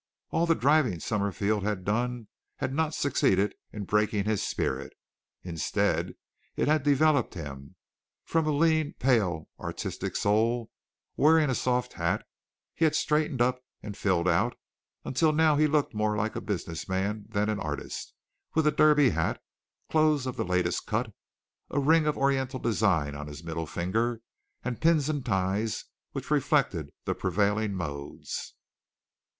All 0.31 0.47
the 0.47 0.55
driving 0.55 0.99
Summerfield 0.99 1.61
had 1.61 1.85
done 1.85 2.27
had 2.55 2.73
not 2.73 2.95
succeeded 2.95 3.53
in 3.71 3.83
breaking 3.85 4.23
his 4.25 4.41
spirit. 4.41 4.93
Instead, 5.43 6.15
it 6.55 6.67
had 6.67 6.81
developed 6.81 7.35
him. 7.35 7.75
From 8.25 8.47
a 8.47 8.51
lean, 8.51 8.95
pale, 8.97 9.47
artistic 9.59 10.15
soul, 10.15 10.71
wearing 11.17 11.51
a 11.51 11.53
soft 11.53 11.93
hat, 11.93 12.25
he 12.73 12.83
had 12.83 12.95
straightened 12.95 13.43
up 13.43 13.61
and 13.83 13.95
filled 13.95 14.27
out 14.27 14.57
until 15.05 15.31
now 15.31 15.55
he 15.55 15.67
looked 15.67 15.93
more 15.93 16.17
like 16.17 16.35
a 16.35 16.41
business 16.41 16.89
man 16.89 17.25
than 17.29 17.47
an 17.47 17.59
artist, 17.59 18.15
with 18.55 18.65
a 18.65 18.71
derby 18.71 19.11
hat, 19.11 19.39
clothes 19.91 20.25
of 20.25 20.35
the 20.35 20.43
latest 20.43 20.87
cut, 20.87 21.13
a 21.69 21.79
ring 21.79 22.07
of 22.07 22.17
oriental 22.17 22.57
design 22.57 23.13
on 23.13 23.27
his 23.27 23.43
middle 23.43 23.67
finger, 23.67 24.19
and 24.63 24.81
pins 24.81 25.09
and 25.09 25.23
ties 25.27 25.85
which 26.11 26.31
reflected 26.31 26.89
the 27.05 27.13
prevailing 27.13 27.75
modes. 27.75 28.55